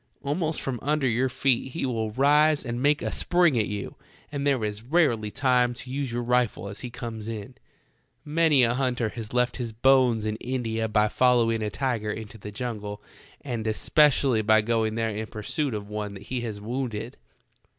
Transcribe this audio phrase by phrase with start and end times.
[0.23, 3.97] Almost from under' your feet he will rise and make a spring at you,
[4.31, 7.53] and there is rarely time to use your rifle as he comes on.
[8.25, 12.51] Many a hunter has left his bones in India by following a tiger into the
[12.51, 13.03] jungle,
[13.41, 17.15] and especially by going there in pursuit of one that he has wounded.